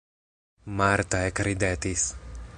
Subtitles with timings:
[0.79, 2.09] Marta ekridetis.